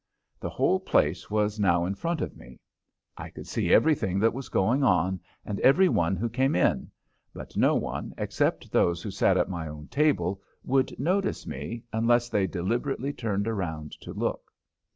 The 0.39 0.49
whole 0.49 0.79
place 0.79 1.29
was 1.29 1.59
now 1.59 1.85
in 1.85 1.93
front 1.93 2.21
of 2.21 2.35
me. 2.35 2.59
I 3.17 3.29
could 3.29 3.45
see 3.45 3.71
everything 3.71 4.17
that 4.17 4.33
was 4.33 4.49
going 4.49 4.83
on 4.83 5.19
and 5.45 5.59
every 5.59 5.89
one 5.89 6.15
who 6.15 6.27
came 6.27 6.55
in, 6.55 6.89
but 7.35 7.55
no 7.55 7.75
one, 7.75 8.15
except 8.17 8.71
those 8.71 9.03
who 9.03 9.11
sat 9.11 9.37
at 9.37 9.47
my 9.47 9.67
own 9.67 9.89
table, 9.89 10.41
would 10.63 10.99
notice 10.99 11.45
me 11.45 11.83
unless 11.93 12.29
they 12.29 12.47
deliberately 12.47 13.13
turned 13.13 13.47
around 13.47 13.91
to 14.01 14.11
look. 14.11 14.51